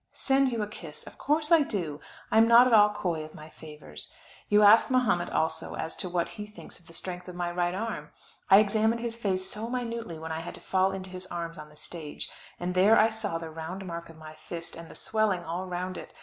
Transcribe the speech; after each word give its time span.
Send 0.13 0.51
you 0.51 0.63
a 0.63 0.67
kiss! 0.67 1.03
Of 1.03 1.19
course 1.19 1.51
I 1.51 1.61
do; 1.61 1.99
I 2.31 2.39
am 2.39 2.47
not 2.47 2.65
at 2.65 2.73
all 2.73 2.89
coy 2.89 3.23
of 3.23 3.35
my 3.35 3.49
favours. 3.51 4.11
You 4.49 4.63
ask 4.63 4.89
Mahomet 4.89 5.29
also 5.29 5.75
as 5.75 5.95
to 5.97 6.09
what 6.09 6.27
he 6.27 6.47
thinks 6.47 6.79
of 6.79 6.87
the 6.87 6.93
strength 6.95 7.27
of 7.27 7.35
my 7.35 7.51
right 7.51 7.75
arm. 7.75 8.09
I 8.49 8.57
examined 8.57 9.01
his 9.01 9.15
face 9.15 9.47
so 9.47 9.69
minutely 9.69 10.17
when 10.17 10.31
I 10.31 10.39
had 10.39 10.55
to 10.55 10.59
fall 10.59 10.91
into 10.91 11.11
his 11.11 11.27
arms 11.27 11.59
on 11.59 11.69
the 11.69 11.75
stage, 11.75 12.31
and 12.59 12.73
there 12.73 12.97
I 12.99 13.11
saw 13.11 13.37
the 13.37 13.51
round 13.51 13.85
mark 13.85 14.09
of 14.09 14.17
my 14.17 14.33
fist, 14.33 14.75
and 14.75 14.89
the 14.89 14.95
swelling 14.95 15.43
all 15.43 15.67
round 15.67 15.99
it. 15.99 16.11